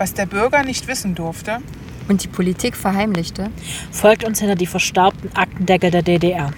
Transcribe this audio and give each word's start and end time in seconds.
was 0.00 0.14
der 0.14 0.24
Bürger 0.24 0.62
nicht 0.62 0.86
wissen 0.86 1.14
durfte 1.14 1.58
und 2.08 2.24
die 2.24 2.28
Politik 2.28 2.74
verheimlichte, 2.74 3.50
folgt 3.92 4.24
uns 4.24 4.40
hinter 4.40 4.54
die 4.54 4.66
verstaubten 4.66 5.30
Aktendeckel 5.36 5.90
der 5.90 6.00
DDR. 6.00 6.54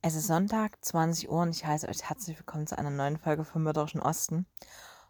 Es 0.00 0.14
ist 0.14 0.28
Sonntag, 0.28 0.82
20 0.82 1.28
Uhr 1.28 1.42
und 1.42 1.54
ich 1.54 1.66
heiße 1.66 1.86
euch 1.86 2.08
herzlich 2.08 2.38
willkommen 2.38 2.66
zu 2.66 2.78
einer 2.78 2.88
neuen 2.88 3.18
Folge 3.18 3.44
vom 3.44 3.64
Mörderischen 3.64 4.00
Osten. 4.00 4.46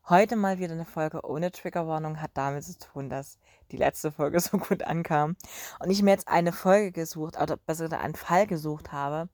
Heute 0.09 0.35
mal 0.35 0.59
wieder 0.59 0.73
eine 0.73 0.85
Folge 0.85 1.21
ohne 1.25 1.53
Triggerwarnung 1.53 2.21
hat 2.21 2.33
damit 2.35 2.65
zu 2.65 2.77
tun, 2.77 3.09
dass 3.09 3.39
die 3.71 3.77
letzte 3.77 4.11
Folge 4.11 4.41
so 4.41 4.59
gut 4.59 4.83
ankam 4.83 5.37
und 5.79 5.91
ich 5.91 6.03
mir 6.03 6.11
jetzt 6.11 6.27
eine 6.27 6.51
Folge 6.51 6.91
gesucht, 6.91 7.41
oder 7.41 7.57
besser 7.57 7.85
gesagt 7.85 8.03
einen 8.03 8.17
Fall 8.17 8.49
gesucht 8.49 8.91
habe, 8.91 9.29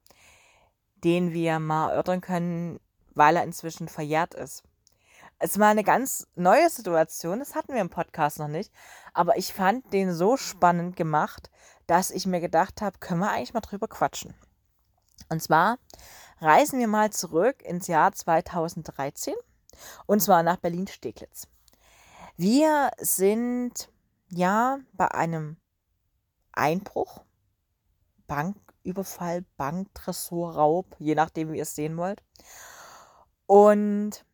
den 1.04 1.32
wir 1.32 1.58
mal 1.58 1.88
erörtern 1.88 2.20
können, 2.20 2.80
weil 3.14 3.36
er 3.36 3.44
inzwischen 3.44 3.88
verjährt 3.88 4.34
ist. 4.34 4.62
Es 5.42 5.58
war 5.58 5.68
eine 5.68 5.84
ganz 5.84 6.26
neue 6.34 6.68
Situation, 6.68 7.38
das 7.38 7.54
hatten 7.54 7.72
wir 7.72 7.80
im 7.80 7.88
Podcast 7.88 8.38
noch 8.38 8.48
nicht, 8.48 8.70
aber 9.14 9.38
ich 9.38 9.54
fand 9.54 9.90
den 9.94 10.12
so 10.12 10.36
spannend 10.36 10.96
gemacht, 10.96 11.50
dass 11.86 12.10
ich 12.10 12.26
mir 12.26 12.40
gedacht 12.40 12.82
habe, 12.82 12.98
können 12.98 13.20
wir 13.20 13.30
eigentlich 13.30 13.54
mal 13.54 13.62
drüber 13.62 13.88
quatschen. 13.88 14.34
Und 15.30 15.42
zwar 15.42 15.78
reisen 16.42 16.78
wir 16.78 16.88
mal 16.88 17.10
zurück 17.10 17.62
ins 17.62 17.86
Jahr 17.86 18.12
2013 18.12 19.32
und 20.04 20.20
zwar 20.20 20.42
nach 20.42 20.58
Berlin-Steglitz. 20.58 21.48
Wir 22.36 22.90
sind 22.98 23.88
ja 24.28 24.78
bei 24.92 25.10
einem 25.10 25.56
Einbruch, 26.52 27.22
Banküberfall, 28.26 29.46
Banktresorraub, 29.56 30.96
je 30.98 31.14
nachdem, 31.14 31.50
wie 31.50 31.56
ihr 31.56 31.62
es 31.62 31.74
sehen 31.74 31.96
wollt. 31.96 32.22
Und 33.46 34.26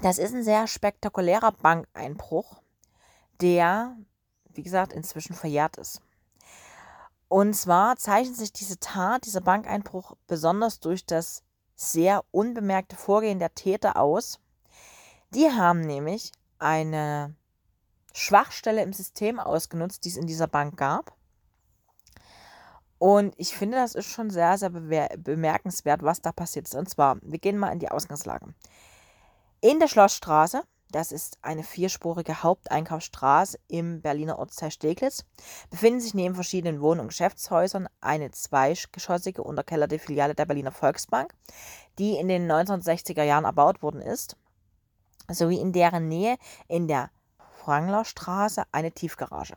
das 0.00 0.18
ist 0.18 0.34
ein 0.34 0.42
sehr 0.42 0.66
spektakulärer 0.66 1.52
Bankeinbruch, 1.52 2.60
der, 3.40 3.96
wie 4.50 4.62
gesagt, 4.62 4.92
inzwischen 4.92 5.34
verjährt 5.34 5.76
ist. 5.76 6.00
Und 7.28 7.54
zwar 7.54 7.96
zeichnet 7.96 8.36
sich 8.36 8.52
diese 8.52 8.78
Tat, 8.78 9.24
dieser 9.24 9.40
Bankeinbruch, 9.40 10.16
besonders 10.26 10.80
durch 10.80 11.04
das 11.06 11.42
sehr 11.74 12.24
unbemerkte 12.30 12.96
Vorgehen 12.96 13.38
der 13.38 13.54
Täter 13.54 13.96
aus. 13.96 14.38
Die 15.34 15.50
haben 15.50 15.80
nämlich 15.80 16.32
eine 16.58 17.34
Schwachstelle 18.12 18.82
im 18.82 18.92
System 18.92 19.40
ausgenutzt, 19.40 20.04
die 20.04 20.08
es 20.08 20.16
in 20.16 20.26
dieser 20.26 20.46
Bank 20.46 20.76
gab. 20.76 21.14
Und 22.98 23.34
ich 23.36 23.54
finde, 23.54 23.76
das 23.76 23.94
ist 23.94 24.06
schon 24.06 24.30
sehr, 24.30 24.56
sehr 24.56 24.70
bemerkenswert, 24.70 26.02
was 26.02 26.22
da 26.22 26.32
passiert 26.32 26.66
ist. 26.66 26.74
Und 26.74 26.88
zwar, 26.88 27.18
wir 27.20 27.38
gehen 27.38 27.58
mal 27.58 27.72
in 27.72 27.78
die 27.78 27.90
Ausgangslage. 27.90 28.54
In 29.62 29.80
der 29.80 29.88
Schlossstraße, 29.88 30.64
das 30.90 31.12
ist 31.12 31.38
eine 31.40 31.62
vierspurige 31.62 32.42
Haupteinkaufsstraße 32.42 33.58
im 33.68 34.02
Berliner 34.02 34.38
Ortsteil 34.38 34.70
Steglitz, 34.70 35.24
befinden 35.70 36.00
sich 36.00 36.12
neben 36.12 36.34
verschiedenen 36.34 36.82
Wohn- 36.82 37.00
und 37.00 37.08
Geschäftshäusern 37.08 37.88
eine 38.00 38.30
zweigeschossige 38.30 39.42
unterkellerte 39.42 39.98
Filiale 39.98 40.34
der 40.34 40.44
Berliner 40.44 40.72
Volksbank, 40.72 41.32
die 41.98 42.16
in 42.16 42.28
den 42.28 42.50
1960er 42.50 43.22
Jahren 43.22 43.44
erbaut 43.44 43.82
worden 43.82 44.02
ist, 44.02 44.36
sowie 45.30 45.58
in 45.58 45.72
deren 45.72 46.06
Nähe 46.06 46.36
in 46.68 46.86
der 46.86 47.10
Franglerstraße 47.64 48.64
eine 48.72 48.92
Tiefgarage. 48.92 49.56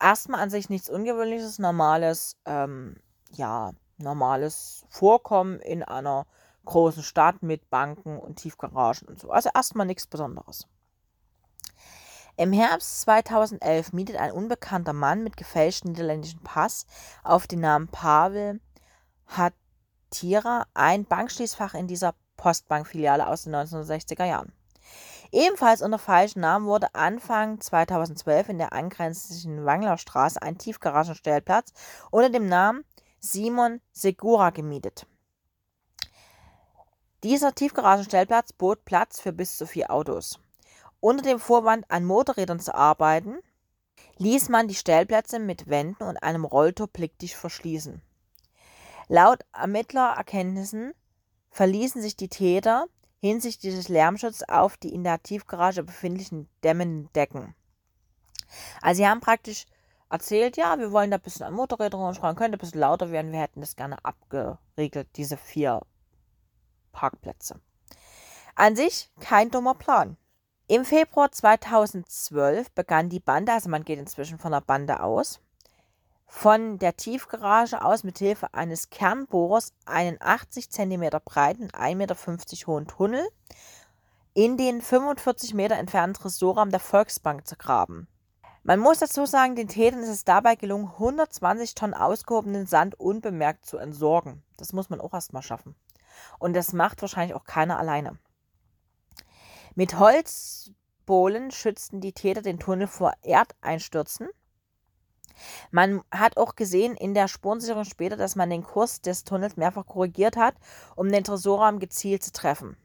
Erstmal 0.00 0.40
an 0.40 0.50
sich 0.50 0.70
nichts 0.70 0.88
Ungewöhnliches, 0.88 1.58
normales, 1.58 2.36
ähm, 2.46 2.96
ja, 3.30 3.72
normales 3.98 4.84
Vorkommen 4.88 5.60
in 5.60 5.82
einer 5.82 6.26
großen 6.64 7.02
Stadt 7.02 7.42
mit 7.42 7.70
Banken 7.70 8.18
und 8.18 8.36
Tiefgaragen 8.36 9.08
und 9.08 9.20
so. 9.20 9.30
Also 9.30 9.50
erstmal 9.54 9.86
nichts 9.86 10.06
Besonderes. 10.06 10.66
Im 12.36 12.52
Herbst 12.52 13.02
2011 13.02 13.92
mietet 13.92 14.16
ein 14.16 14.32
unbekannter 14.32 14.94
Mann 14.94 15.22
mit 15.22 15.36
gefälschtem 15.36 15.92
niederländischen 15.92 16.42
Pass 16.42 16.86
auf 17.22 17.46
den 17.46 17.60
Namen 17.60 17.88
Pavel 17.88 18.60
Hatira 19.26 20.66
ein 20.74 21.04
Bankschließfach 21.04 21.74
in 21.74 21.86
dieser 21.86 22.14
Postbankfiliale 22.36 23.26
aus 23.26 23.44
den 23.44 23.54
1960er 23.54 24.24
Jahren. 24.24 24.52
Ebenfalls 25.30 25.82
unter 25.82 25.98
falschem 25.98 26.42
Namen 26.42 26.66
wurde 26.66 26.94
Anfang 26.94 27.60
2012 27.60 28.50
in 28.50 28.58
der 28.58 28.72
angrenzenden 28.72 29.64
Wanglerstraße 29.64 30.40
ein 30.42 30.58
Tiefgaragenstellplatz 30.58 31.72
unter 32.10 32.30
dem 32.30 32.46
Namen 32.46 32.84
Simon 33.20 33.80
Segura 33.92 34.50
gemietet. 34.50 35.06
Dieser 37.24 37.54
Tiefgaragenstellplatz 37.54 38.52
bot 38.52 38.84
Platz 38.84 39.20
für 39.20 39.32
bis 39.32 39.56
zu 39.56 39.64
vier 39.64 39.92
Autos. 39.92 40.40
Unter 40.98 41.22
dem 41.22 41.38
Vorwand, 41.38 41.88
an 41.88 42.04
Motorrädern 42.04 42.58
zu 42.58 42.74
arbeiten, 42.74 43.38
ließ 44.18 44.48
man 44.48 44.66
die 44.66 44.74
Stellplätze 44.74 45.38
mit 45.38 45.68
Wänden 45.68 46.02
und 46.02 46.16
einem 46.16 46.44
Rolltor 46.44 46.88
blickdicht 46.88 47.36
verschließen. 47.36 48.02
Laut 49.06 49.44
Ermittlererkenntnissen 49.52 50.94
verließen 51.50 52.02
sich 52.02 52.16
die 52.16 52.28
Täter 52.28 52.86
hinsichtlich 53.20 53.76
des 53.76 53.88
Lärmschutzes 53.88 54.48
auf 54.48 54.76
die 54.76 54.92
in 54.92 55.04
der 55.04 55.22
Tiefgarage 55.22 55.84
befindlichen 55.84 56.48
dämmenden 56.64 57.12
Decken. 57.12 57.54
Also 58.80 59.00
sie 59.00 59.08
haben 59.08 59.20
praktisch 59.20 59.66
erzählt, 60.10 60.56
ja, 60.56 60.76
wir 60.80 60.90
wollen 60.90 61.12
da 61.12 61.18
ein 61.18 61.22
bisschen 61.22 61.46
an 61.46 61.54
Motorrädern 61.54 62.00
rumschreien, 62.00 62.34
könnte 62.34 62.58
ein 62.58 62.60
bisschen 62.60 62.80
lauter 62.80 63.12
werden, 63.12 63.30
wir 63.30 63.40
hätten 63.40 63.60
das 63.60 63.76
gerne 63.76 64.04
abgeriegelt, 64.04 65.08
diese 65.14 65.36
vier 65.36 65.82
Parkplätze. 66.92 67.60
An 68.54 68.76
sich 68.76 69.10
kein 69.20 69.50
dummer 69.50 69.74
Plan. 69.74 70.16
Im 70.68 70.84
Februar 70.84 71.32
2012 71.32 72.70
begann 72.72 73.08
die 73.08 73.20
Bande, 73.20 73.52
also 73.52 73.68
man 73.68 73.84
geht 73.84 73.98
inzwischen 73.98 74.38
von 74.38 74.52
der 74.52 74.60
Bande 74.60 75.02
aus, 75.02 75.40
von 76.26 76.78
der 76.78 76.96
Tiefgarage 76.96 77.84
aus 77.84 78.04
mit 78.04 78.18
Hilfe 78.18 78.54
eines 78.54 78.88
Kernbohrers 78.88 79.74
einen 79.84 80.16
80 80.20 80.70
cm 80.70 81.10
breiten, 81.24 81.68
1,50 81.68 81.94
Meter 81.96 82.16
hohen 82.66 82.86
Tunnel 82.86 83.28
in 84.34 84.56
den 84.56 84.80
45 84.80 85.52
Meter 85.52 85.76
entfernten 85.76 86.14
Tresorraum 86.14 86.70
der 86.70 86.80
Volksbank 86.80 87.46
zu 87.46 87.56
graben. 87.56 88.08
Man 88.62 88.78
muss 88.78 89.00
dazu 89.00 89.26
sagen, 89.26 89.56
den 89.56 89.68
Tätern 89.68 90.00
ist 90.00 90.08
es 90.08 90.24
dabei 90.24 90.54
gelungen, 90.54 90.86
120 90.86 91.74
Tonnen 91.74 91.94
ausgehobenen 91.94 92.66
Sand 92.66 92.98
unbemerkt 92.98 93.66
zu 93.66 93.76
entsorgen. 93.76 94.42
Das 94.56 94.72
muss 94.72 94.88
man 94.88 95.00
auch 95.00 95.12
erstmal 95.12 95.42
schaffen. 95.42 95.74
Und 96.38 96.54
das 96.54 96.72
macht 96.72 97.02
wahrscheinlich 97.02 97.34
auch 97.34 97.44
keiner 97.44 97.78
alleine. 97.78 98.18
Mit 99.74 99.98
Holzbohlen 99.98 101.50
schützten 101.50 102.00
die 102.00 102.12
Täter 102.12 102.42
den 102.42 102.58
Tunnel 102.58 102.86
vor 102.86 103.12
Erdeinstürzen. 103.22 104.28
Man 105.70 106.02
hat 106.10 106.36
auch 106.36 106.56
gesehen 106.56 106.94
in 106.96 107.14
der 107.14 107.28
Spurensicherung 107.28 107.84
später, 107.84 108.16
dass 108.16 108.36
man 108.36 108.50
den 108.50 108.62
Kurs 108.62 109.00
des 109.00 109.24
Tunnels 109.24 109.56
mehrfach 109.56 109.86
korrigiert 109.86 110.36
hat, 110.36 110.54
um 110.94 111.10
den 111.10 111.24
Tresorraum 111.24 111.78
gezielt 111.78 112.22
zu 112.22 112.32
treffen. 112.32 112.76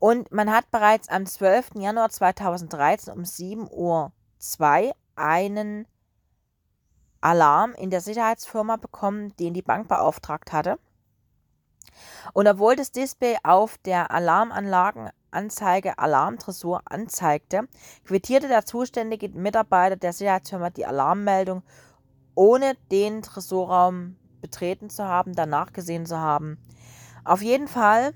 Und 0.00 0.32
man 0.32 0.50
hat 0.50 0.70
bereits 0.70 1.08
am 1.08 1.26
12. 1.26 1.72
Januar 1.74 2.08
2013 2.08 3.12
um 3.12 3.22
7.02 3.22 3.70
Uhr 4.88 4.94
einen 5.14 5.86
Alarm 7.20 7.74
in 7.74 7.90
der 7.90 8.00
Sicherheitsfirma 8.00 8.76
bekommen, 8.76 9.36
den 9.36 9.52
die 9.52 9.62
Bank 9.62 9.88
beauftragt 9.88 10.52
hatte. 10.52 10.78
Und 12.32 12.48
obwohl 12.48 12.76
das 12.76 12.92
Display 12.92 13.36
auf 13.42 13.78
der 13.78 14.10
Alarmanlagenanzeige 14.10 15.98
Alarmtresor 15.98 16.82
anzeigte, 16.84 17.68
quittierte 18.04 18.48
der 18.48 18.64
zuständige 18.64 19.28
Mitarbeiter 19.28 19.96
der 19.96 20.12
Sicherheitsfirma 20.12 20.70
die 20.70 20.86
Alarmmeldung, 20.86 21.62
ohne 22.34 22.74
den 22.90 23.22
Tresorraum 23.22 24.16
betreten 24.40 24.90
zu 24.90 25.04
haben, 25.04 25.34
danach 25.34 25.72
gesehen 25.72 26.06
zu 26.06 26.18
haben. 26.18 26.58
Auf 27.24 27.42
jeden 27.42 27.68
Fall 27.68 28.14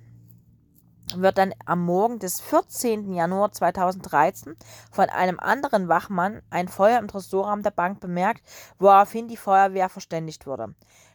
wird 1.14 1.38
dann 1.38 1.54
am 1.66 1.84
Morgen 1.84 2.18
des 2.18 2.40
14. 2.40 3.12
Januar 3.12 3.52
2013 3.52 4.56
von 4.90 5.08
einem 5.10 5.38
anderen 5.38 5.88
Wachmann 5.88 6.42
ein 6.50 6.68
Feuer 6.68 6.98
im 6.98 7.08
Tresorraum 7.08 7.62
der 7.62 7.70
Bank 7.70 8.00
bemerkt, 8.00 8.42
woraufhin 8.78 9.28
die 9.28 9.36
Feuerwehr 9.36 9.88
verständigt 9.88 10.46
wurde. 10.46 10.74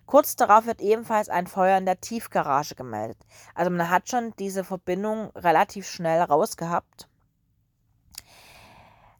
Kurz 0.09 0.35
darauf 0.35 0.65
wird 0.65 0.81
ebenfalls 0.81 1.29
ein 1.29 1.45
Feuer 1.45 1.77
in 1.77 1.85
der 1.85 2.01
Tiefgarage 2.01 2.73
gemeldet. 2.73 3.19
Also 3.53 3.69
man 3.69 3.91
hat 3.91 4.09
schon 4.09 4.33
diese 4.39 4.63
Verbindung 4.63 5.29
relativ 5.35 5.87
schnell 5.87 6.23
rausgehabt. 6.23 7.07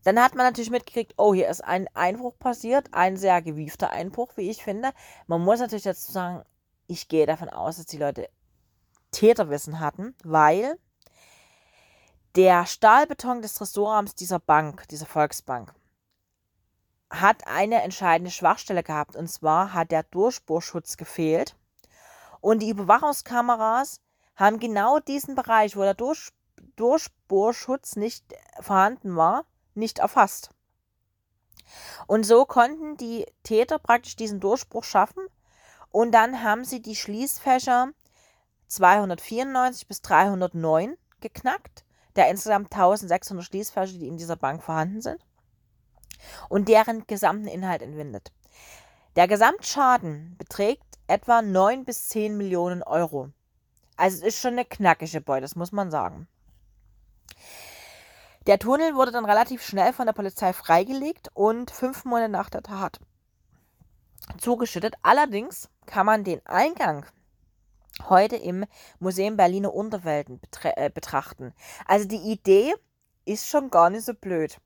Dann 0.04 0.20
hat 0.20 0.34
man 0.34 0.48
natürlich 0.48 0.72
mitgekriegt, 0.72 1.14
oh, 1.18 1.32
hier 1.32 1.48
ist 1.48 1.64
ein 1.64 1.88
Einbruch 1.94 2.40
passiert, 2.40 2.88
ein 2.92 3.18
sehr 3.18 3.44
gewiefter 3.44 3.92
Einbruch, 3.92 4.32
wie 4.36 4.50
ich 4.50 4.64
finde. 4.64 4.90
Man 5.28 5.42
muss 5.42 5.60
natürlich 5.60 5.84
dazu 5.84 6.12
sagen, 6.12 6.44
ich 6.88 7.08
gehe 7.08 7.28
davon 7.28 7.50
aus, 7.50 7.78
dass 7.78 7.86
die 7.86 8.00
Leute 8.00 8.28
Täterwissen 9.12 9.80
hatten, 9.80 10.16
weil 10.24 10.80
der 12.36 12.66
Stahlbeton 12.66 13.44
des 13.44 13.54
Tresorraums 13.54 14.16
dieser 14.16 14.40
Bank, 14.40 14.88
dieser 14.88 15.06
Volksbank, 15.06 15.72
hat 17.10 17.48
eine 17.48 17.82
entscheidende 17.82 18.32
Schwachstelle 18.32 18.84
gehabt. 18.84 19.16
Und 19.16 19.28
zwar 19.28 19.74
hat 19.74 19.92
der 19.92 20.04
Durchbohrschutz 20.04 20.98
gefehlt. 20.98 21.56
Und 22.42 22.62
die 22.62 22.70
Überwachungskameras 22.70 24.02
haben 24.36 24.60
genau 24.60 25.00
diesen 25.00 25.36
Bereich, 25.36 25.76
wo 25.76 25.82
der 25.82 25.94
Durch, 25.94 26.32
Durchbohrschutz 26.76 27.96
nicht 27.96 28.24
vorhanden 28.62 29.16
war, 29.16 29.46
nicht 29.74 30.00
erfasst. 30.00 30.52
Und 32.08 32.26
so 32.26 32.46
konnten 32.46 32.98
die 32.98 33.26
Täter 33.44 33.80
praktisch 33.80 34.16
diesen 34.16 34.40
Durchbruch 34.40 34.84
schaffen 34.84 35.24
und 35.92 36.12
dann 36.12 36.44
haben 36.44 36.66
sie 36.66 36.82
die 36.82 36.96
Schließfächer 36.96 37.90
294 38.68 39.88
bis 39.88 40.02
309 40.02 40.98
geknackt, 41.20 41.84
der 42.16 42.30
insgesamt 42.30 42.74
1600 42.74 43.46
Schließfächer, 43.46 43.98
die 43.98 44.08
in 44.08 44.18
dieser 44.18 44.36
Bank 44.36 44.64
vorhanden 44.64 45.02
sind, 45.02 45.26
und 46.50 46.68
deren 46.68 47.06
gesamten 47.08 47.48
Inhalt 47.48 47.82
entwindet. 47.82 48.32
Der 49.16 49.28
Gesamtschaden 49.28 50.36
beträgt 50.38 51.00
etwa 51.08 51.42
9 51.42 51.86
bis 51.86 52.10
10 52.10 52.38
Millionen 52.38 52.84
Euro. 52.84 53.30
Also 53.98 54.18
es 54.18 54.36
ist 54.36 54.42
schon 54.42 54.54
eine 54.54 54.66
knackige 54.66 55.22
Beute, 55.22 55.42
das 55.42 55.56
muss 55.56 55.72
man 55.72 55.92
sagen. 55.92 56.28
Der 58.48 58.60
Tunnel 58.60 58.96
wurde 58.96 59.12
dann 59.12 59.26
relativ 59.26 59.64
schnell 59.64 59.94
von 59.94 60.06
der 60.06 60.14
Polizei 60.14 60.54
freigelegt 60.54 61.30
und 61.34 61.72
fünf 61.72 62.06
Monate 62.06 62.30
nach 62.30 62.50
der 62.50 62.64
Tat 62.64 63.00
zugeschüttet. 64.38 64.96
Allerdings 65.02 65.70
kann 65.86 66.06
man 66.06 66.24
den 66.24 66.46
Eingang 66.46 67.06
heute 68.08 68.38
im 68.38 68.66
Museum 69.00 69.36
Berliner 69.36 69.74
Unterwelten 69.74 70.40
äh, 70.64 70.90
betrachten. 70.90 71.54
Also 71.86 72.08
die 72.08 72.32
Idee 72.32 72.74
ist 73.26 73.48
schon 73.48 73.70
gar 73.70 73.90
nicht 73.90 74.06
so 74.06 74.14
blöd. 74.14 74.58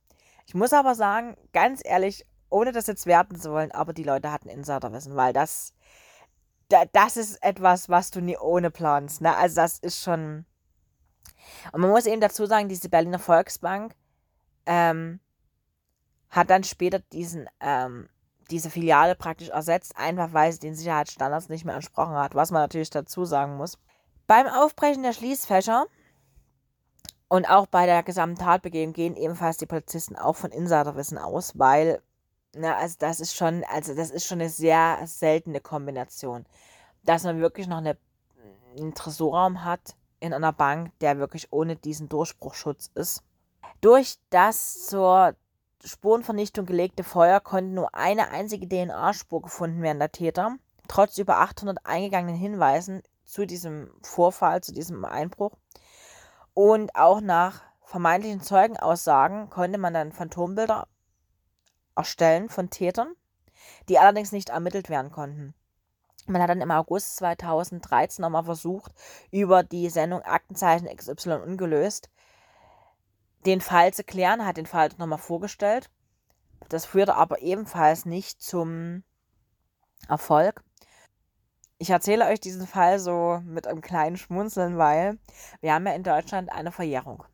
Ich 0.46 0.56
muss 0.56 0.74
aber 0.74 0.96
sagen, 0.96 1.38
ganz 1.54 1.82
ehrlich, 1.84 2.26
ohne 2.50 2.72
das 2.72 2.88
jetzt 2.88 3.06
werten 3.06 3.40
zu 3.40 3.52
wollen, 3.52 3.72
aber 3.72 3.94
die 3.94 4.04
Leute 4.04 4.32
hatten 4.32 4.50
Insiderwissen, 4.50 5.16
weil 5.16 5.34
das, 5.34 5.74
das 6.92 7.18
ist 7.18 7.44
etwas, 7.44 7.90
was 7.90 8.12
du 8.12 8.22
nie 8.22 8.38
ohne 8.38 8.72
planst. 8.72 9.22
Ne? 9.22 9.36
Also 9.36 9.56
das 9.56 9.80
ist 9.80 10.02
schon. 10.02 10.46
Und 11.72 11.82
man 11.82 11.90
muss 11.90 12.06
eben 12.06 12.22
dazu 12.22 12.46
sagen, 12.46 12.70
diese 12.70 12.90
Berliner 12.90 13.20
Volksbank 13.20 13.96
ähm, 14.66 15.20
hat 16.30 16.50
dann 16.50 16.64
später 16.64 17.00
diesen 17.00 17.50
ähm, 17.60 18.08
diese 18.50 18.70
Filiale 18.70 19.16
praktisch 19.16 19.50
ersetzt, 19.50 19.98
einfach 19.98 20.34
weil 20.34 20.52
sie 20.52 20.60
den 20.60 20.76
Sicherheitsstandards 20.76 21.50
nicht 21.50 21.66
mehr 21.66 21.76
entsprochen 21.76 22.16
hat, 22.16 22.36
was 22.36 22.52
man 22.52 22.62
natürlich 22.62 22.90
dazu 22.90 23.26
sagen 23.26 23.58
muss. 23.58 23.78
Beim 24.28 24.48
Aufbrechen 24.48 25.04
der 25.04 25.14
Schließfächer 25.14 25.86
und 27.28 27.50
auch 27.50 27.68
bei 27.68 27.86
der 27.86 28.04
gesamten 28.04 28.40
Tatbegehung 28.40 28.94
gehen 28.94 29.16
ebenfalls 29.16 29.58
die 29.58 29.66
Polizisten 29.66 30.16
auch 30.16 30.36
von 30.36 30.52
Insiderwissen 30.52 31.18
aus, 31.18 31.58
weil, 31.58 32.02
na, 32.56 32.76
also 32.76 32.96
das 33.00 33.20
ist 33.20 33.36
schon, 33.36 33.64
also 33.66 33.96
das 33.96 34.12
ist 34.12 34.26
schon 34.26 34.42
eine 34.42 34.50
sehr 34.50 35.00
seltene 35.06 35.60
Kombination, 35.60 36.46
dass 37.04 37.24
man 37.24 37.40
wirklich 37.40 37.68
noch 37.68 37.78
eine, 37.78 37.98
einen 38.78 38.94
Tresorraum 38.94 39.64
hat 39.64 39.96
in 40.20 40.34
einer 40.34 40.54
Bank, 40.54 40.92
der 41.02 41.18
wirklich 41.18 41.52
ohne 41.52 41.76
diesen 41.76 42.08
Durchbruchschutz 42.08 42.92
ist. 42.96 43.24
Durch 43.82 44.18
das 44.30 44.86
zur 44.86 45.36
Spurenvernichtung 45.84 46.66
gelegte 46.66 47.04
Feuer 47.04 47.42
konnte 47.42 47.72
nur 47.72 47.94
eine 47.94 48.30
einzige 48.30 48.68
DNA-Spur 48.68 49.42
gefunden 49.42 49.82
werden 49.82 50.00
der 50.00 50.12
Täter, 50.12 50.56
trotz 50.88 51.18
über 51.18 51.40
800 51.40 51.86
eingegangenen 51.86 52.36
Hinweisen 52.36 53.04
zu 53.26 53.46
diesem 53.46 53.92
Vorfall, 54.02 54.62
zu 54.62 54.74
diesem 54.74 55.04
Einbruch. 55.04 55.52
Und 56.54 56.96
auch 56.96 57.22
nach 57.22 57.62
vermeintlichen 57.84 58.42
Zeugenaussagen 58.42 59.50
konnte 59.50 59.78
man 59.78 59.94
dann 59.94 60.12
Phantombilder 60.12 60.88
erstellen 61.96 62.50
von 62.50 62.70
Tätern, 62.70 63.14
die 63.90 64.00
allerdings 64.00 64.32
nicht 64.32 64.50
ermittelt 64.50 64.90
werden 64.90 65.12
konnten. 65.12 65.54
Man 66.26 66.42
hat 66.42 66.50
dann 66.50 66.62
im 66.62 66.72
August 66.72 67.18
2013 67.18 68.22
nochmal 68.22 68.46
versucht, 68.46 68.94
über 69.32 69.64
die 69.64 69.90
Sendung 69.90 70.22
Aktenzeichen 70.22 70.88
XY 70.88 71.42
ungelöst 71.44 72.10
den 73.46 73.62
Fall 73.62 73.94
zu 73.94 74.04
klären, 74.04 74.46
hat 74.46 74.58
den 74.58 74.66
Fall 74.66 74.90
nochmal 74.98 75.20
vorgestellt. 75.20 75.90
Das 76.70 76.86
führte 76.86 77.16
aber 77.16 77.42
ebenfalls 77.42 78.06
nicht 78.06 78.42
zum 78.42 79.04
Erfolg. 80.08 80.64
Ich 81.78 81.90
erzähle 81.90 82.28
euch 82.28 82.40
diesen 82.40 82.68
Fall 82.68 83.00
so 83.00 83.42
mit 83.46 83.68
einem 83.68 83.82
kleinen 83.82 84.18
Schmunzeln, 84.18 84.78
weil 84.78 85.18
wir 85.62 85.74
haben 85.74 85.86
ja 85.86 85.94
in 85.94 86.04
Deutschland 86.04 86.52
eine 86.52 86.72
Verjährung. 86.72 87.26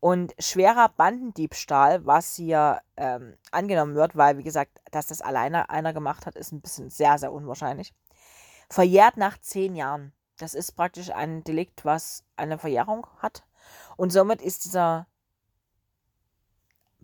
Und 0.00 0.32
schwerer 0.38 0.90
Bandendiebstahl, 0.90 2.06
was 2.06 2.36
hier 2.36 2.80
ähm, 2.96 3.36
angenommen 3.50 3.96
wird, 3.96 4.16
weil, 4.16 4.38
wie 4.38 4.44
gesagt, 4.44 4.80
dass 4.92 5.08
das 5.08 5.20
alleine 5.20 5.70
einer 5.70 5.92
gemacht 5.92 6.24
hat, 6.24 6.36
ist 6.36 6.52
ein 6.52 6.60
bisschen 6.60 6.88
sehr, 6.88 7.18
sehr 7.18 7.32
unwahrscheinlich. 7.32 7.92
Verjährt 8.70 9.16
nach 9.16 9.38
zehn 9.38 9.74
Jahren. 9.74 10.12
Das 10.36 10.54
ist 10.54 10.72
praktisch 10.72 11.10
ein 11.10 11.42
Delikt, 11.42 11.84
was 11.84 12.24
eine 12.36 12.58
Verjährung 12.58 13.08
hat. 13.18 13.44
Und 13.96 14.12
somit 14.12 14.40
ist 14.40 14.66
dieser 14.66 15.08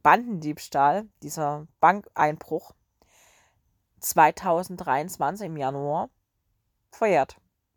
Bandendiebstahl, 0.03 1.09
dieser 1.23 1.67
Bankeinbruch 1.81 2.75
2023 4.01 5.47
im 5.47 5.57
Januar 5.57 6.11
verjährt. 6.95 7.37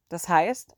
Das 0.10 0.30
heißt, 0.30 0.76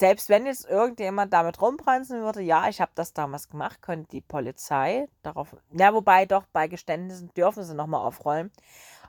selbst 0.00 0.28
wenn 0.28 0.46
jetzt 0.46 0.64
irgendjemand 0.66 1.32
damit 1.32 1.60
rumbranzen 1.60 2.20
würde, 2.22 2.40
ja, 2.40 2.68
ich 2.68 2.80
habe 2.80 2.92
das 2.94 3.12
damals 3.12 3.48
gemacht, 3.48 3.82
könnte 3.82 4.10
die 4.10 4.20
Polizei 4.20 5.08
darauf, 5.22 5.56
ja, 5.72 5.92
wobei 5.92 6.24
doch 6.24 6.46
bei 6.52 6.68
Geständnissen 6.68 7.32
dürfen 7.34 7.64
sie 7.64 7.74
nochmal 7.74 8.06
aufrollen. 8.06 8.52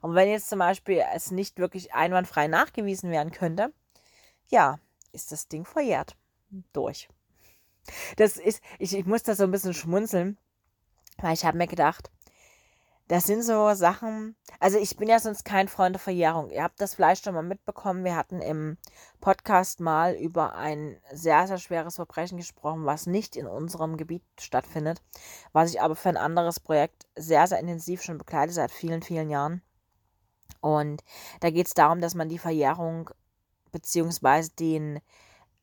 Und 0.01 0.15
wenn 0.15 0.29
jetzt 0.29 0.49
zum 0.49 0.59
Beispiel 0.59 1.03
es 1.13 1.31
nicht 1.31 1.59
wirklich 1.59 1.93
einwandfrei 1.93 2.47
nachgewiesen 2.47 3.11
werden 3.11 3.31
könnte, 3.31 3.71
ja, 4.47 4.79
ist 5.11 5.31
das 5.31 5.47
Ding 5.47 5.65
verjährt. 5.65 6.15
Durch. 6.73 7.09
Das 8.17 8.37
ist, 8.37 8.61
ich, 8.79 8.97
ich 8.97 9.05
muss 9.05 9.23
da 9.23 9.35
so 9.35 9.43
ein 9.43 9.51
bisschen 9.51 9.73
schmunzeln, 9.75 10.37
weil 11.17 11.33
ich 11.33 11.45
habe 11.45 11.57
mir 11.57 11.67
gedacht, 11.67 12.09
das 13.09 13.25
sind 13.25 13.41
so 13.41 13.73
Sachen, 13.73 14.35
also 14.59 14.77
ich 14.77 14.95
bin 14.95 15.09
ja 15.09 15.19
sonst 15.19 15.43
kein 15.43 15.67
Freund 15.67 15.95
der 15.95 15.99
Verjährung. 15.99 16.51
Ihr 16.51 16.61
habt 16.61 16.79
das 16.79 16.93
vielleicht 16.93 17.25
schon 17.25 17.33
mal 17.33 17.41
mitbekommen. 17.41 18.03
Wir 18.03 18.15
hatten 18.15 18.39
im 18.39 18.77
Podcast 19.19 19.79
mal 19.79 20.13
über 20.13 20.55
ein 20.55 20.95
sehr, 21.11 21.47
sehr 21.47 21.57
schweres 21.57 21.95
Verbrechen 21.95 22.37
gesprochen, 22.37 22.85
was 22.85 23.07
nicht 23.07 23.35
in 23.35 23.47
unserem 23.47 23.97
Gebiet 23.97 24.21
stattfindet, 24.39 25.01
was 25.53 25.71
ich 25.71 25.81
aber 25.81 25.95
für 25.95 26.09
ein 26.09 26.17
anderes 26.17 26.59
Projekt 26.59 27.07
sehr, 27.15 27.47
sehr 27.47 27.59
intensiv 27.59 28.03
schon 28.03 28.19
begleite 28.19 28.53
seit 28.53 28.69
vielen, 28.69 29.01
vielen 29.01 29.31
Jahren. 29.31 29.63
Und 30.61 31.03
da 31.39 31.49
geht 31.49 31.65
es 31.65 31.73
darum, 31.73 32.01
dass 32.01 32.13
man 32.13 32.29
die 32.29 32.37
Verjährung 32.37 33.09
beziehungsweise 33.71 34.51
den 34.51 34.99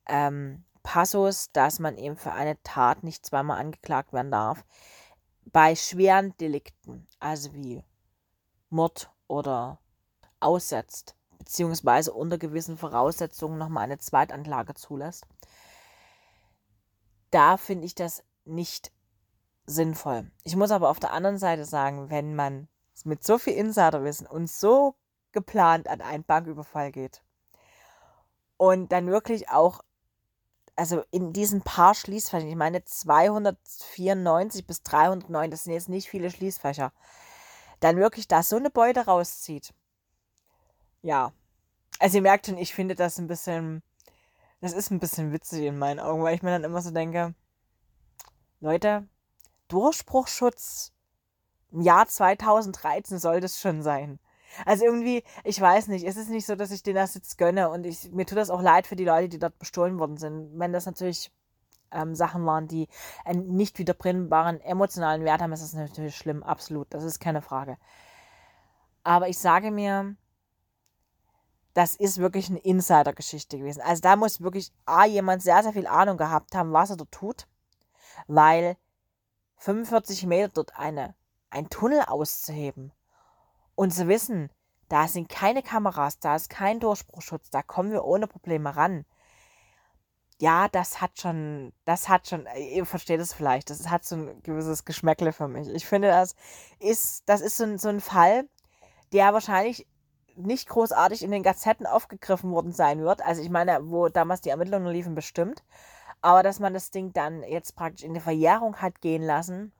ähm, 0.08 0.64
Passus, 0.82 1.52
dass 1.52 1.78
man 1.78 1.96
eben 1.96 2.16
für 2.16 2.32
eine 2.32 2.60
Tat 2.64 3.04
nicht 3.04 3.24
zweimal 3.24 3.60
angeklagt 3.60 4.12
werden 4.12 4.32
darf, 4.32 4.64
bei 5.52 5.74
schweren 5.74 6.36
Delikten, 6.38 7.06
also 7.18 7.54
wie 7.54 7.82
Mord 8.68 9.10
oder 9.28 9.78
aussetzt, 10.40 11.16
beziehungsweise 11.38 12.12
unter 12.12 12.38
gewissen 12.38 12.76
Voraussetzungen 12.76 13.58
nochmal 13.58 13.84
eine 13.84 13.98
Zweitanklage 13.98 14.74
zulässt, 14.74 15.26
da 17.30 17.56
finde 17.56 17.86
ich 17.86 17.94
das 17.94 18.22
nicht 18.44 18.92
sinnvoll. 19.66 20.30
Ich 20.44 20.56
muss 20.56 20.70
aber 20.70 20.90
auf 20.90 21.00
der 21.00 21.12
anderen 21.12 21.38
Seite 21.38 21.64
sagen, 21.64 22.10
wenn 22.10 22.34
man 22.34 22.68
mit 23.04 23.24
so 23.24 23.38
viel 23.38 23.54
Insiderwissen 23.54 24.26
und 24.26 24.50
so 24.50 24.94
geplant 25.32 25.88
an 25.88 26.00
einen 26.00 26.24
Banküberfall 26.24 26.92
geht 26.92 27.22
und 28.56 28.90
dann 28.92 29.08
wirklich 29.08 29.50
auch 29.50 29.82
also 30.76 31.02
in 31.10 31.32
diesen 31.32 31.62
paar 31.62 31.94
Schließfächern, 31.94 32.48
ich 32.48 32.56
meine 32.56 32.84
294 32.84 34.66
bis 34.66 34.82
309, 34.82 35.50
das 35.50 35.64
sind 35.64 35.72
jetzt 35.72 35.88
nicht 35.88 36.08
viele 36.08 36.30
Schließfächer, 36.30 36.92
dann 37.80 37.96
wirklich 37.96 38.28
da 38.28 38.42
so 38.42 38.56
eine 38.56 38.70
Beute 38.70 39.06
rauszieht. 39.06 39.74
Ja. 41.02 41.32
Also 41.98 42.18
ihr 42.18 42.22
merkt 42.22 42.46
schon, 42.46 42.58
ich 42.58 42.74
finde 42.74 42.94
das 42.94 43.18
ein 43.18 43.26
bisschen, 43.26 43.82
das 44.60 44.74
ist 44.74 44.90
ein 44.90 45.00
bisschen 45.00 45.32
witzig 45.32 45.64
in 45.64 45.78
meinen 45.78 46.00
Augen, 46.00 46.22
weil 46.22 46.34
ich 46.34 46.42
mir 46.42 46.50
dann 46.50 46.64
immer 46.64 46.82
so 46.82 46.90
denke, 46.90 47.34
Leute, 48.60 49.08
Durchbruchschutz 49.68 50.92
im 51.72 51.80
Jahr 51.80 52.06
2013 52.06 53.18
soll 53.18 53.40
das 53.40 53.60
schon 53.60 53.82
sein. 53.82 54.18
Also 54.64 54.84
irgendwie, 54.84 55.22
ich 55.44 55.60
weiß 55.60 55.88
nicht, 55.88 56.06
es 56.06 56.16
ist 56.16 56.30
nicht 56.30 56.46
so, 56.46 56.56
dass 56.56 56.70
ich 56.70 56.82
denen 56.82 56.96
das 56.96 57.14
jetzt 57.14 57.38
gönne 57.38 57.70
und 57.70 57.84
ich, 57.84 58.10
mir 58.12 58.26
tut 58.26 58.38
das 58.38 58.50
auch 58.50 58.62
leid 58.62 58.86
für 58.86 58.96
die 58.96 59.04
Leute, 59.04 59.28
die 59.28 59.38
dort 59.38 59.58
bestohlen 59.58 59.98
worden 59.98 60.16
sind. 60.16 60.58
Wenn 60.58 60.72
das 60.72 60.86
natürlich 60.86 61.30
ähm, 61.92 62.14
Sachen 62.14 62.46
waren, 62.46 62.68
die 62.68 62.88
einen 63.24 63.54
nicht 63.56 63.78
wiederbringbaren 63.78 64.60
emotionalen 64.60 65.24
Wert 65.24 65.42
haben, 65.42 65.52
ist 65.52 65.62
das 65.62 65.74
natürlich 65.74 66.16
schlimm, 66.16 66.42
absolut, 66.42 66.86
das 66.90 67.04
ist 67.04 67.20
keine 67.20 67.42
Frage. 67.42 67.76
Aber 69.02 69.28
ich 69.28 69.38
sage 69.38 69.70
mir, 69.70 70.16
das 71.74 71.94
ist 71.94 72.18
wirklich 72.18 72.48
eine 72.48 72.58
Insider-Geschichte 72.58 73.58
gewesen. 73.58 73.82
Also 73.82 74.00
da 74.00 74.16
muss 74.16 74.40
wirklich 74.40 74.72
A, 74.86 75.04
jemand 75.04 75.42
sehr, 75.42 75.62
sehr 75.62 75.74
viel 75.74 75.86
Ahnung 75.86 76.16
gehabt 76.16 76.54
haben, 76.54 76.72
was 76.72 76.90
er 76.90 76.96
dort 76.96 77.12
tut, 77.12 77.46
weil 78.26 78.76
45 79.58 80.26
Meter 80.26 80.48
dort 80.48 80.78
eine, 80.78 81.14
ein 81.50 81.68
Tunnel 81.68 82.00
auszuheben 82.00 82.92
und 83.76 83.92
zu 83.94 84.08
wissen, 84.08 84.50
da 84.88 85.06
sind 85.06 85.28
keine 85.28 85.62
Kameras, 85.62 86.18
da 86.18 86.34
ist 86.34 86.50
kein 86.50 86.80
Durchbruchschutz, 86.80 87.50
da 87.50 87.62
kommen 87.62 87.92
wir 87.92 88.04
ohne 88.04 88.26
Probleme 88.26 88.74
ran. 88.76 89.04
ja, 90.38 90.68
das 90.68 91.00
hat 91.00 91.18
schon, 91.18 91.72
das 91.84 92.08
hat 92.08 92.28
schon, 92.28 92.46
ihr 92.58 92.84
versteht 92.84 93.20
es 93.20 93.32
vielleicht, 93.32 93.70
das 93.70 93.88
hat 93.88 94.04
so 94.04 94.16
ein 94.16 94.42
gewisses 94.42 94.84
Geschmäckle 94.84 95.32
für 95.32 95.48
mich. 95.48 95.68
Ich 95.70 95.86
finde, 95.86 96.08
das 96.08 96.34
ist, 96.78 97.22
das 97.26 97.40
ist 97.40 97.56
so 97.56 97.64
ein, 97.64 97.78
so 97.78 97.88
ein 97.88 98.00
Fall, 98.00 98.48
der 99.12 99.32
wahrscheinlich 99.32 99.86
nicht 100.36 100.68
großartig 100.68 101.22
in 101.22 101.30
den 101.30 101.42
Gazetten 101.42 101.86
aufgegriffen 101.86 102.50
worden 102.52 102.72
sein 102.72 103.00
wird. 103.00 103.22
Also 103.22 103.42
ich 103.42 103.50
meine, 103.50 103.78
wo 103.90 104.08
damals 104.08 104.42
die 104.42 104.50
Ermittlungen 104.50 104.92
liefen, 104.92 105.14
bestimmt. 105.14 105.64
Aber 106.20 106.42
dass 106.42 106.60
man 106.60 106.74
das 106.74 106.90
Ding 106.90 107.12
dann 107.12 107.42
jetzt 107.42 107.76
praktisch 107.76 108.04
in 108.04 108.14
die 108.14 108.20
Verjährung 108.20 108.76
hat 108.76 109.00
gehen 109.00 109.22
lassen, 109.22 109.72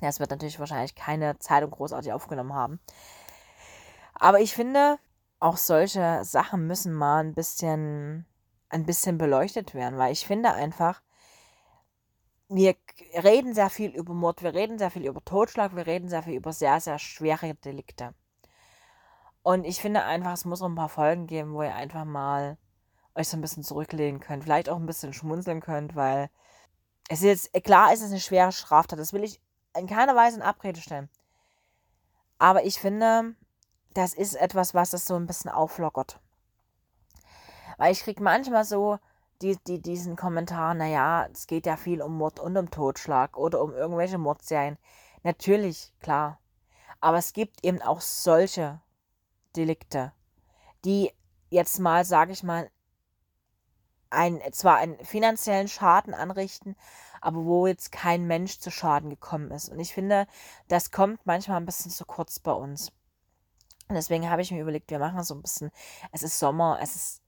das 0.00 0.20
wird 0.20 0.30
natürlich 0.30 0.58
wahrscheinlich 0.58 0.94
keine 0.94 1.38
Zeitung 1.38 1.70
großartig 1.70 2.12
aufgenommen 2.12 2.54
haben. 2.54 2.80
Aber 4.14 4.40
ich 4.40 4.54
finde, 4.54 4.98
auch 5.40 5.56
solche 5.56 6.24
Sachen 6.24 6.66
müssen 6.66 6.92
mal 6.92 7.24
ein 7.24 7.34
bisschen, 7.34 8.26
ein 8.68 8.86
bisschen 8.86 9.18
beleuchtet 9.18 9.74
werden, 9.74 9.98
weil 9.98 10.12
ich 10.12 10.26
finde 10.26 10.52
einfach, 10.52 11.02
wir 12.48 12.76
reden 13.22 13.54
sehr 13.54 13.70
viel 13.70 13.90
über 13.90 14.14
Mord, 14.14 14.42
wir 14.42 14.54
reden 14.54 14.78
sehr 14.78 14.90
viel 14.90 15.06
über 15.06 15.24
Totschlag, 15.24 15.74
wir 15.74 15.86
reden 15.86 16.08
sehr 16.08 16.22
viel 16.22 16.34
über 16.34 16.52
sehr, 16.52 16.80
sehr 16.80 16.98
schwere 16.98 17.54
Delikte. 17.54 18.14
Und 19.42 19.64
ich 19.64 19.80
finde 19.80 20.04
einfach, 20.04 20.32
es 20.32 20.44
muss 20.44 20.62
auch 20.62 20.68
ein 20.68 20.74
paar 20.74 20.88
Folgen 20.88 21.26
geben, 21.26 21.54
wo 21.54 21.62
ihr 21.62 21.74
einfach 21.74 22.04
mal 22.04 22.58
euch 23.14 23.28
so 23.28 23.36
ein 23.36 23.40
bisschen 23.40 23.64
zurücklehnen 23.64 24.20
könnt, 24.20 24.44
vielleicht 24.44 24.68
auch 24.68 24.76
ein 24.76 24.86
bisschen 24.86 25.12
schmunzeln 25.12 25.60
könnt, 25.60 25.96
weil 25.96 26.30
es 27.08 27.22
ist 27.22 27.52
jetzt, 27.52 27.64
klar 27.64 27.92
ist 27.92 28.02
es 28.02 28.10
eine 28.10 28.20
schwere 28.20 28.52
Straftat, 28.52 28.98
das 28.98 29.12
will 29.12 29.24
ich 29.24 29.40
in 29.76 29.86
keiner 29.86 30.14
Weise 30.16 30.36
in 30.36 30.42
Abrede 30.42 30.80
stellen. 30.80 31.08
Aber 32.38 32.64
ich 32.64 32.80
finde, 32.80 33.34
das 33.94 34.14
ist 34.14 34.34
etwas, 34.34 34.74
was 34.74 34.90
das 34.90 35.06
so 35.06 35.14
ein 35.16 35.26
bisschen 35.26 35.50
auflockert. 35.50 36.20
Weil 37.78 37.92
ich 37.92 38.02
kriege 38.02 38.22
manchmal 38.22 38.64
so 38.64 38.98
die, 39.40 39.56
die, 39.66 39.80
diesen 39.80 40.16
Kommentar, 40.16 40.74
naja, 40.74 41.26
es 41.32 41.46
geht 41.46 41.66
ja 41.66 41.76
viel 41.76 42.00
um 42.02 42.16
Mord 42.16 42.40
und 42.40 42.56
um 42.56 42.70
Totschlag 42.70 43.36
oder 43.36 43.60
um 43.60 43.72
irgendwelche 43.72 44.18
Mordserien. 44.18 44.78
Natürlich, 45.22 45.92
klar. 46.00 46.38
Aber 47.00 47.18
es 47.18 47.32
gibt 47.32 47.64
eben 47.64 47.82
auch 47.82 48.00
solche 48.00 48.80
Delikte, 49.56 50.12
die 50.84 51.12
jetzt 51.50 51.78
mal, 51.80 52.04
sage 52.04 52.32
ich 52.32 52.42
mal, 52.42 52.70
ein, 54.10 54.40
zwar 54.52 54.76
einen 54.76 55.02
finanziellen 55.04 55.68
Schaden 55.68 56.14
anrichten, 56.14 56.76
aber 57.22 57.44
wo 57.44 57.66
jetzt 57.66 57.92
kein 57.92 58.26
Mensch 58.26 58.58
zu 58.58 58.70
Schaden 58.70 59.08
gekommen 59.08 59.50
ist. 59.52 59.68
Und 59.68 59.78
ich 59.78 59.94
finde, 59.94 60.26
das 60.68 60.90
kommt 60.90 61.24
manchmal 61.24 61.58
ein 61.58 61.66
bisschen 61.66 61.90
zu 61.90 62.04
kurz 62.04 62.38
bei 62.38 62.52
uns. 62.52 62.90
Und 63.88 63.94
deswegen 63.94 64.28
habe 64.28 64.42
ich 64.42 64.50
mir 64.50 64.60
überlegt, 64.60 64.90
wir 64.90 64.98
machen 64.98 65.22
so 65.22 65.34
ein 65.34 65.42
bisschen, 65.42 65.70
es 66.10 66.22
ist 66.22 66.38
Sommer, 66.38 66.78
es 66.82 66.96
ist 66.96 67.22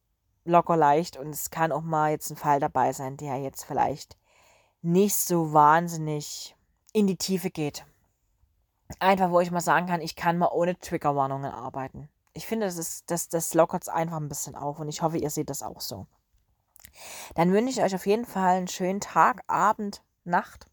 locker 0.45 0.77
leicht 0.77 1.17
und 1.17 1.29
es 1.29 1.51
kann 1.51 1.73
auch 1.73 1.83
mal 1.83 2.11
jetzt 2.11 2.31
ein 2.31 2.37
Fall 2.37 2.61
dabei 2.61 2.93
sein, 2.93 3.17
der 3.17 3.37
jetzt 3.37 3.65
vielleicht 3.65 4.19
nicht 4.83 5.17
so 5.17 5.53
wahnsinnig 5.53 6.57
in 6.93 7.07
die 7.07 7.17
Tiefe 7.17 7.51
geht. 7.51 7.87
Einfach, 8.99 9.31
wo 9.31 9.41
ich 9.41 9.51
mal 9.51 9.61
sagen 9.61 9.87
kann, 9.87 10.01
ich 10.01 10.17
kann 10.17 10.39
mal 10.39 10.51
ohne 10.53 10.79
Triggerwarnungen 10.79 11.51
arbeiten. 11.51 12.09
Ich 12.35 12.47
finde, 12.47 12.67
das, 12.67 13.05
das, 13.07 13.29
das 13.29 13.55
lockert 13.55 13.83
es 13.83 13.89
einfach 13.89 14.17
ein 14.17 14.29
bisschen 14.29 14.57
auf 14.57 14.79
und 14.81 14.89
ich 14.89 15.03
hoffe, 15.03 15.19
ihr 15.19 15.31
seht 15.31 15.51
das 15.51 15.63
auch 15.63 15.81
so. 15.81 16.07
Dann 17.35 17.53
wünsche 17.53 17.71
ich 17.79 17.85
euch 17.85 17.95
auf 17.95 18.07
jeden 18.07 18.25
Fall 18.25 18.57
einen 18.57 18.69
schönen 18.69 19.01
Tag, 19.01 19.43
Abend, 19.47 20.03
Nacht, 20.25 20.67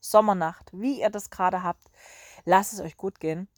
Sommernacht, 0.00 0.70
wie 0.72 1.00
ihr 1.00 1.10
das 1.10 1.30
gerade 1.30 1.62
habt. 1.62 1.84
Lasst 2.44 2.72
es 2.72 2.80
euch 2.80 2.96
gut 2.96 3.20
gehen. 3.20 3.48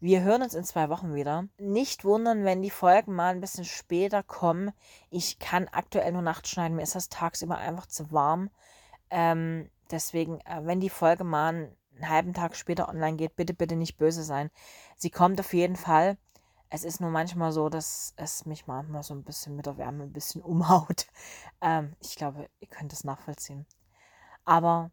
Wir 0.00 0.22
hören 0.22 0.42
uns 0.42 0.54
in 0.54 0.62
zwei 0.62 0.90
Wochen 0.90 1.12
wieder. 1.14 1.48
Nicht 1.58 2.04
wundern, 2.04 2.44
wenn 2.44 2.62
die 2.62 2.70
Folgen 2.70 3.14
mal 3.14 3.34
ein 3.34 3.40
bisschen 3.40 3.64
später 3.64 4.22
kommen. 4.22 4.70
Ich 5.10 5.40
kann 5.40 5.66
aktuell 5.72 6.12
nur 6.12 6.22
Nacht 6.22 6.46
schneiden. 6.46 6.76
Mir 6.76 6.84
ist 6.84 6.94
das 6.94 7.08
tagsüber 7.08 7.58
einfach 7.58 7.86
zu 7.86 8.12
warm. 8.12 8.50
Ähm, 9.10 9.68
deswegen, 9.90 10.40
äh, 10.42 10.60
wenn 10.62 10.78
die 10.78 10.90
Folge 10.90 11.24
mal 11.24 11.48
einen 11.48 12.08
halben 12.08 12.32
Tag 12.32 12.54
später 12.54 12.88
online 12.88 13.16
geht, 13.16 13.34
bitte, 13.34 13.54
bitte 13.54 13.74
nicht 13.74 13.98
böse 13.98 14.22
sein. 14.22 14.50
Sie 14.96 15.10
kommt 15.10 15.40
auf 15.40 15.52
jeden 15.52 15.76
Fall. 15.76 16.16
Es 16.70 16.84
ist 16.84 17.00
nur 17.00 17.10
manchmal 17.10 17.52
so, 17.52 17.68
dass 17.68 18.12
es 18.16 18.44
mich 18.46 18.66
manchmal 18.66 19.02
so 19.02 19.14
ein 19.14 19.24
bisschen 19.24 19.56
mit 19.56 19.66
der 19.66 19.78
Wärme 19.78 20.04
ein 20.04 20.12
bisschen 20.12 20.42
umhaut. 20.42 21.06
Ähm, 21.60 21.94
ich 22.00 22.16
glaube, 22.16 22.48
ihr 22.60 22.68
könnt 22.68 22.92
es 22.92 23.04
nachvollziehen. 23.04 23.66
Aber 24.44 24.90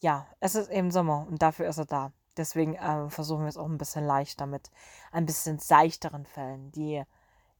ja, 0.00 0.26
es 0.40 0.54
ist 0.54 0.70
eben 0.70 0.90
Sommer 0.90 1.26
und 1.28 1.42
dafür 1.42 1.68
ist 1.68 1.78
er 1.78 1.86
da. 1.86 2.12
Deswegen 2.36 2.74
äh, 2.74 3.08
versuchen 3.10 3.42
wir 3.42 3.48
es 3.48 3.56
auch 3.56 3.68
ein 3.68 3.78
bisschen 3.78 4.04
leichter 4.04 4.46
mit 4.46 4.70
ein 5.12 5.26
bisschen 5.26 5.58
seichteren 5.58 6.26
Fällen, 6.26 6.72
die 6.72 7.02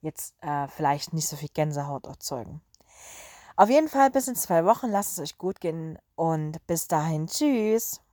jetzt 0.00 0.34
äh, 0.42 0.68
vielleicht 0.68 1.12
nicht 1.12 1.28
so 1.28 1.36
viel 1.36 1.48
Gänsehaut 1.48 2.06
erzeugen. 2.06 2.60
Auf 3.56 3.70
jeden 3.70 3.88
Fall 3.88 4.10
bis 4.10 4.28
in 4.28 4.36
zwei 4.36 4.64
Wochen. 4.64 4.88
Lasst 4.90 5.12
es 5.12 5.20
euch 5.20 5.38
gut 5.38 5.60
gehen 5.60 5.98
und 6.16 6.64
bis 6.66 6.88
dahin. 6.88 7.28
Tschüss. 7.28 8.03